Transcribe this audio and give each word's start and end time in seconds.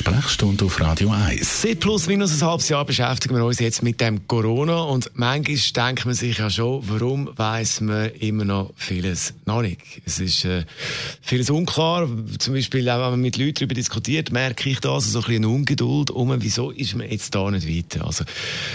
Sprechstunde 0.00 0.64
auf 0.64 0.80
Radio 0.80 1.10
1. 1.10 1.60
Seit 1.60 1.80
plus 1.80 2.06
minus 2.06 2.32
ein 2.40 2.48
halbes 2.48 2.70
Jahr 2.70 2.86
beschäftigen 2.86 3.36
wir 3.36 3.44
uns 3.44 3.58
jetzt 3.58 3.82
mit 3.82 4.00
dem 4.00 4.26
Corona 4.26 4.84
und 4.84 5.10
manchmal 5.12 5.58
denkt 5.88 6.06
man 6.06 6.14
sich 6.14 6.38
ja 6.38 6.48
schon, 6.48 6.82
warum 6.88 7.28
weiß 7.36 7.82
man 7.82 8.08
immer 8.12 8.46
noch 8.46 8.72
vieles 8.76 9.34
noch 9.44 9.60
nicht. 9.60 9.82
Es 10.06 10.18
ist 10.18 10.46
äh, 10.46 10.64
vieles 11.20 11.50
unklar. 11.50 12.08
Zum 12.38 12.54
Beispiel 12.54 12.88
auch 12.88 13.02
wenn 13.02 13.10
man 13.10 13.20
mit 13.20 13.36
Leuten 13.36 13.56
darüber 13.56 13.74
diskutiert, 13.74 14.32
merke 14.32 14.70
ich 14.70 14.80
da 14.80 14.98
so 15.02 15.18
ein 15.18 15.24
bisschen 15.26 15.44
Ungeduld 15.44 16.10
um, 16.10 16.34
wieso 16.38 16.70
ist 16.70 16.96
man 16.96 17.10
jetzt 17.10 17.34
da 17.34 17.50
nicht 17.50 17.68
weiter. 17.68 18.06
Also 18.06 18.24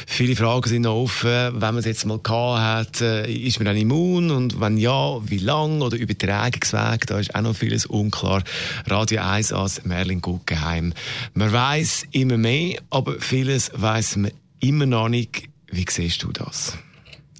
viele 0.05 0.35
Fragen 0.35 0.69
sind 0.69 0.83
noch 0.83 0.93
offen. 0.93 1.31
Wenn 1.53 1.59
man 1.59 1.77
es 1.77 1.85
jetzt 1.85 2.05
mal 2.05 2.19
gehabt 2.19 3.01
hat, 3.01 3.01
äh, 3.01 3.31
ist 3.31 3.57
man 3.57 3.65
dann 3.65 3.77
immun 3.77 4.29
und 4.29 4.61
wenn 4.61 4.77
ja, 4.77 5.17
wie 5.27 5.39
lang 5.39 5.81
oder 5.81 5.97
Übertragungsweg, 5.97 7.07
da 7.07 7.17
ist 7.17 7.33
auch 7.33 7.41
noch 7.41 7.55
vieles 7.55 7.87
unklar. 7.87 8.43
Radio 8.85 9.23
1 9.23 9.53
als 9.53 9.85
Merlin 9.85 10.21
Guggenheim 10.21 10.93
man 11.33 11.51
weiß 11.51 12.07
immer 12.11 12.37
mehr, 12.37 12.81
aber 12.89 13.19
vieles 13.19 13.71
weiß 13.73 14.17
man 14.17 14.31
immer 14.59 14.85
noch 14.85 15.09
nicht. 15.09 15.49
Wie 15.71 15.85
siehst 15.89 16.23
du 16.23 16.31
das? 16.31 16.77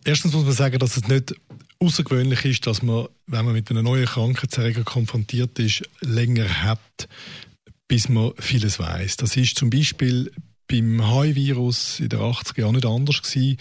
Erstens 0.03 0.33
muss 0.33 0.45
man 0.45 0.53
sagen, 0.53 0.79
dass 0.79 0.97
es 0.97 1.07
nicht 1.07 1.35
außergewöhnlich 1.79 2.45
ist, 2.45 2.67
dass 2.67 2.81
man, 2.81 3.07
wenn 3.27 3.45
man 3.45 3.53
mit 3.53 3.69
einer 3.69 3.83
neuen 3.83 4.05
Krankheitserreger 4.05 4.83
konfrontiert 4.83 5.57
ist, 5.59 5.83
länger 6.01 6.63
hat, 6.63 7.07
bis 7.87 8.09
man 8.09 8.33
vieles 8.39 8.79
weiß. 8.79 9.17
Das 9.17 9.35
ist 9.37 9.57
zum 9.57 9.69
Beispiel 9.69 10.31
beim 10.67 11.01
HIV-Virus 11.01 11.99
in 11.99 12.09
den 12.09 12.19
80er 12.19 12.61
Jahren 12.61 12.75
nicht 12.75 12.85
anders 12.85 13.21
gewesen. 13.21 13.57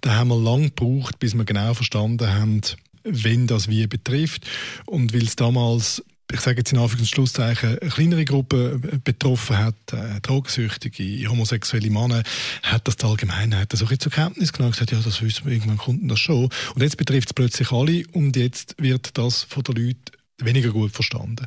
Da 0.00 0.14
haben 0.16 0.28
wir 0.28 0.38
lange 0.38 0.70
gebraucht, 0.70 1.18
bis 1.18 1.34
wir 1.34 1.44
genau 1.44 1.74
verstanden 1.74 2.28
haben, 2.28 2.60
wenn 3.04 3.46
das 3.46 3.68
wie 3.68 3.86
betrifft. 3.86 4.46
Und 4.86 5.12
weil 5.14 5.24
es 5.24 5.36
damals 5.36 6.04
ich 6.32 6.40
sage 6.40 6.58
jetzt 6.58 6.72
in 6.72 6.78
Anführungs- 6.78 7.08
Schlusszeichen, 7.08 7.78
eine 7.78 7.90
kleinere 7.90 8.24
Gruppe 8.24 8.78
betroffen 9.02 9.58
hat, 9.58 9.74
äh, 9.92 10.20
drogensüchtige, 10.20 11.28
homosexuelle 11.28 11.90
Männer, 11.90 12.22
hat 12.62 12.86
das 12.86 12.96
die 12.96 13.06
Allgemeinheit 13.06 13.72
so 13.72 13.86
zur 13.86 14.12
Kenntnis 14.12 14.52
genommen 14.52 14.68
und 14.68 14.72
gesagt, 14.72 14.92
ja, 14.92 15.00
das 15.00 15.22
wissen 15.22 15.46
wir, 15.46 15.52
irgendwann 15.52 15.78
kommt 15.78 16.10
das 16.10 16.18
schon. 16.18 16.50
Und 16.74 16.82
jetzt 16.82 16.96
betrifft 16.96 17.28
es 17.28 17.34
plötzlich 17.34 17.72
alle 17.72 18.04
und 18.12 18.36
jetzt 18.36 18.74
wird 18.78 19.16
das 19.16 19.44
von 19.44 19.62
den 19.62 19.76
Leuten 19.76 20.02
weniger 20.38 20.70
gut 20.70 20.92
verstanden. 20.92 21.46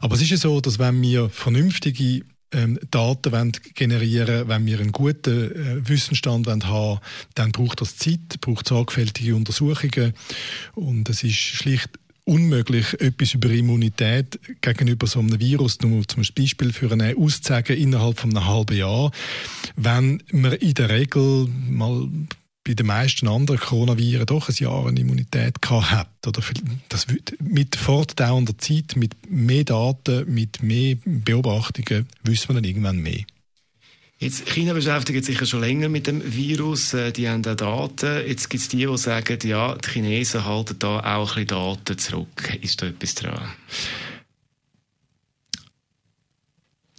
Aber 0.00 0.14
es 0.14 0.22
ist 0.22 0.30
ja 0.30 0.36
so, 0.36 0.60
dass 0.60 0.78
wenn 0.78 1.02
wir 1.02 1.28
vernünftige 1.28 2.22
ähm, 2.52 2.78
Daten 2.90 3.32
wollen 3.32 3.52
generieren 3.74 4.46
wenn 4.48 4.66
wir 4.66 4.78
einen 4.78 4.92
guten 4.92 5.52
äh, 5.52 5.88
Wissensstand 5.88 6.46
wollen 6.46 6.66
haben 6.66 7.00
dann 7.34 7.52
braucht 7.52 7.80
das 7.80 7.96
Zeit, 7.96 8.40
braucht 8.40 8.68
sorgfältige 8.68 9.34
Untersuchungen 9.34 10.12
und 10.74 11.08
es 11.08 11.24
ist 11.24 11.36
schlicht 11.36 11.88
unmöglich, 12.24 13.00
etwas 13.00 13.34
über 13.34 13.50
Immunität 13.50 14.38
gegenüber 14.60 15.06
so 15.06 15.18
einem 15.18 15.40
Virus, 15.40 15.80
nur 15.80 16.06
zum 16.06 16.22
Beispiel 16.36 16.72
für 16.72 16.90
eine 16.92 17.16
auszusagen 17.16 17.76
innerhalb 17.76 18.18
von 18.18 18.36
einem 18.36 18.46
halben 18.46 18.76
Jahr, 18.76 19.10
wenn 19.76 20.22
man 20.32 20.52
in 20.52 20.74
der 20.74 20.88
Regel 20.88 21.48
mal 21.68 22.08
bei 22.64 22.74
den 22.74 22.86
meisten 22.86 23.26
anderen 23.26 23.58
Coronaviren 23.58 24.26
doch 24.26 24.48
ein 24.48 24.54
Jahr 24.54 24.86
eine 24.86 25.00
Immunität 25.00 25.60
gehabt. 25.60 26.26
Oder 26.26 26.42
das 26.88 27.06
mit 27.40 27.74
fortdauernder 27.74 28.56
Zeit, 28.58 28.94
mit 28.96 29.14
mehr 29.28 29.64
Daten, 29.64 30.32
mit 30.32 30.62
mehr 30.62 30.96
Beobachtungen 31.04 32.06
wissen 32.22 32.48
wir 32.50 32.54
dann 32.54 32.64
irgendwann 32.64 32.98
mehr. 32.98 33.24
Jetzt, 34.22 34.46
China 34.46 34.72
beschäftigt 34.72 35.24
sich 35.24 35.40
ja 35.40 35.44
schon 35.44 35.62
länger 35.62 35.88
mit 35.88 36.06
dem 36.06 36.22
Virus. 36.24 36.94
Äh, 36.94 37.10
die 37.10 37.28
haben 37.28 37.44
auch 37.44 37.56
Daten. 37.56 38.24
Jetzt 38.24 38.48
gibt 38.48 38.62
es 38.62 38.68
die, 38.68 38.86
die 38.86 38.96
sagen, 38.96 39.36
ja, 39.42 39.74
die 39.74 39.90
Chinesen 39.90 40.44
halten 40.44 40.78
da 40.78 41.00
auch 41.00 41.36
ein 41.36 41.44
bisschen 41.44 41.46
Daten 41.48 41.98
zurück. 41.98 42.58
Ist 42.60 42.80
da 42.80 42.86
etwas 42.86 43.16
dran? 43.16 43.52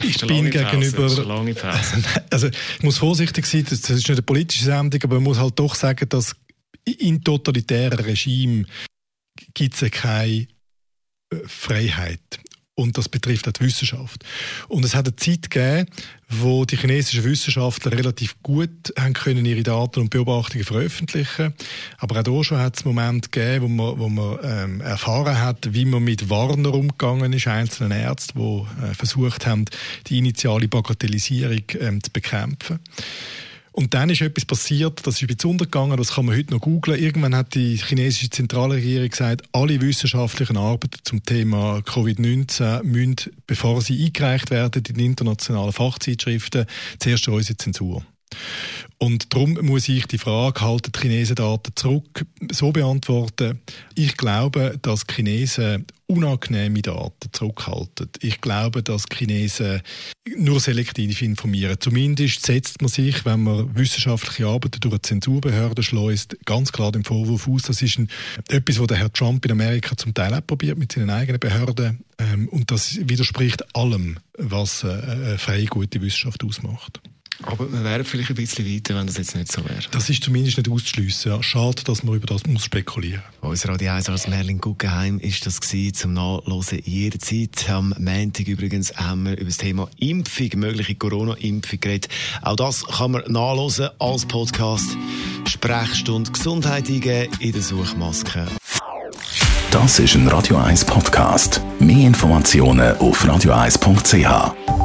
Ich 0.04 0.20
bin 0.28 0.52
gegenüber. 0.52 1.04
also, 2.30 2.48
ich 2.48 2.84
muss 2.84 2.98
vorsichtig 2.98 3.46
sein, 3.46 3.64
das 3.70 3.80
ist 3.80 3.90
nicht 3.90 4.10
eine 4.10 4.22
politische 4.22 4.66
Sendung, 4.66 5.02
aber 5.04 5.16
man 5.16 5.24
muss 5.24 5.38
halt 5.38 5.58
doch 5.58 5.76
sagen, 5.76 6.10
dass 6.10 6.36
in 6.84 7.24
totalitären 7.24 8.00
Regimen 8.00 8.68
gibt 9.54 9.82
es 9.82 9.92
keine 9.92 10.48
äh, 11.30 11.38
Freiheit. 11.46 12.20
Und 12.76 12.98
das 12.98 13.08
betrifft 13.08 13.48
auch 13.48 13.52
die 13.52 13.66
Wissenschaft. 13.66 14.24
Und 14.68 14.84
es 14.84 14.96
hat 14.96 15.06
eine 15.06 15.16
Zeit 15.16 15.52
gegeben, 15.52 15.88
wo 16.28 16.66
die 16.66 16.76
chinesischen 16.76 17.24
Wissenschaftler 17.24 17.92
relativ 17.92 18.42
gut 18.42 18.92
haben 18.98 19.14
können 19.14 19.46
ihre 19.46 19.62
Daten 19.62 20.00
und 20.00 20.10
Beobachtungen 20.10 20.66
veröffentlichen. 20.66 21.54
Aber 22.00 22.20
auch 22.20 22.24
da 22.24 22.44
schon 22.44 22.58
hat 22.58 22.78
es 22.78 22.86
Momente 22.86 23.30
gegeben, 23.30 23.66
wo 23.66 23.68
man, 23.68 24.00
wo 24.00 24.10
man 24.10 24.40
ähm, 24.44 24.82
erfahren 24.82 25.40
hat, 25.40 25.74
wie 25.74 25.86
man 25.86 26.04
mit 26.04 26.32
Warner 26.32 26.74
umgegangen 26.74 27.32
ist, 27.34 27.48
einzelnen 27.48 27.92
Ärzten, 27.92 28.40
die 28.40 28.86
äh, 28.86 28.94
versucht 28.96 29.46
haben, 29.46 29.66
die 30.08 30.18
initiale 30.18 30.68
Bagatellisierung 30.68 31.64
ähm, 31.80 32.02
zu 32.04 32.12
bekämpfen. 32.12 32.80
Und 33.74 33.96
dann 33.96 34.12
ist 34.12 34.22
etwas 34.22 34.46
passiert, 34.46 35.06
das 35.06 35.16
ist 35.16 35.28
bisschen 35.28 35.50
untergegangen, 35.50 35.98
das 35.98 36.14
kann 36.14 36.28
man 36.28 36.38
heute 36.38 36.54
noch 36.54 36.62
googlen. 36.62 37.00
Irgendwann 37.00 37.36
hat 37.36 37.56
die 37.56 37.76
chinesische 37.76 38.30
Zentralregierung 38.30 39.10
gesagt, 39.10 39.42
alle 39.52 39.82
wissenschaftlichen 39.82 40.58
Arbeiten 40.58 41.00
zum 41.04 41.24
Thema 41.24 41.80
Covid-19 41.80 42.84
müssen, 42.84 43.16
bevor 43.48 43.82
sie 43.82 44.06
eingereicht 44.06 44.52
werden 44.52 44.84
in 44.88 45.00
internationalen 45.00 45.74
Fachzeitschriften, 45.74 46.68
zuerst 47.00 47.28
unsere 47.28 47.58
Zensur. 47.58 48.04
Und 49.00 49.34
darum 49.34 49.54
muss 49.62 49.90
ich 49.90 50.06
die 50.06 50.20
Frage, 50.20 50.62
halten 50.62 50.92
die 50.92 51.00
Chinesen 51.00 51.36
Daten 51.36 51.72
zurück, 51.76 52.26
so 52.52 52.72
beantworten. 52.72 53.60
Ich 53.96 54.18
glaube, 54.18 54.78
dass 54.82 55.06
Chinesen 55.12 55.86
unangenehme 56.14 56.82
Daten 56.82 57.30
zurückhalten. 57.32 58.10
Ich 58.22 58.42
glaube, 58.42 58.84
dass 58.84 59.06
Chinesen 59.12 59.82
nur 60.38 60.60
selektiv 60.60 61.22
informieren. 61.22 61.78
Zumindest 61.80 62.46
setzt 62.46 62.82
man 62.82 62.90
sich, 62.90 63.26
wenn 63.26 63.44
man 63.44 63.76
wissenschaftliche 63.76 64.48
Arbeiten 64.48 64.80
durch 64.80 64.94
eine 64.94 65.02
Zensurbehörde 65.02 65.84
schleust, 65.84 66.38
ganz 66.46 66.72
klar 66.72 66.92
den 66.92 67.04
Vorwurf 67.04 67.48
aus. 67.48 67.64
Das 67.64 67.82
ist 67.82 67.98
ein, 67.98 68.10
etwas, 68.50 68.80
was 68.80 68.88
der 68.88 68.98
Herr 68.98 69.12
Trump 69.12 69.44
in 69.46 69.52
Amerika 69.52 69.98
zum 69.98 70.14
Teil 70.14 70.34
auch 70.34 70.46
probiert 70.46 70.78
mit 70.78 70.92
seinen 70.92 71.10
eigenen 71.10 71.40
Behörden. 71.40 72.04
Ähm, 72.18 72.48
und 72.50 72.72
das 72.72 72.98
widerspricht 72.98 73.76
allem, 73.76 74.18
was 74.38 74.84
äh, 74.84 74.88
eine 74.88 75.38
freie, 75.38 75.66
gute 75.66 76.02
Wissenschaft 76.02 76.44
ausmacht. 76.44 77.02
Aber 77.42 77.72
wir 77.72 77.84
wären 77.84 78.06
vielleicht 78.06 78.30
ein 78.30 78.36
bisschen 78.36 78.66
weiter, 78.66 78.96
wenn 78.96 79.08
das 79.08 79.18
jetzt 79.18 79.36
nicht 79.36 79.52
so 79.52 79.64
wäre. 79.66 79.82
Das 79.92 80.10
ist 80.10 80.24
zumindest 80.24 80.58
nicht 80.58 80.70
auszuschliessen. 80.70 81.32
Ja. 81.32 81.44
Schade, 81.44 81.84
dass 81.84 82.04
man 82.04 82.16
über 82.16 82.28
das 82.28 82.46
muss 82.46 82.66
spekulieren 82.66 83.24
muss. 83.42 83.52
Unser 83.52 83.70
Radio 83.70 83.92
1 83.92 84.10
als 84.10 84.28
Merlin 84.28 84.60
Guggenheim 84.60 85.20
ist 85.20 85.46
das 85.46 85.60
gewesen, 85.60 85.94
zum 85.94 86.14
Nachlesen 86.14 86.82
jederzeit. 86.86 87.70
Am 87.70 87.94
Montag 87.98 88.48
übrigens 88.48 88.96
haben 88.96 89.26
wir 89.26 89.34
über 89.34 89.46
das 89.46 89.58
Thema 89.58 89.90
Impfung, 89.98 90.50
mögliche 90.56 90.96
Corona-Impfung 90.96 91.80
geredet. 91.80 92.10
Auch 92.42 92.56
das 92.56 92.86
kann 92.86 93.12
man 93.12 93.24
nachlesen 93.28 93.90
als 94.00 94.26
Podcast. 94.26 94.96
Sprechstunde 95.46 96.32
Gesundheit 96.32 96.88
eingeben 96.88 97.34
in 97.40 97.52
der 97.52 97.62
Suchmaske. 97.62 98.48
Das 99.72 99.98
ist 99.98 100.14
ein 100.14 100.28
Radio 100.28 100.58
1 100.58 100.86
Podcast. 100.86 101.62
Mehr 101.80 102.06
Informationen 102.08 102.96
auf 102.98 103.26
radio1.ch. 103.26 104.83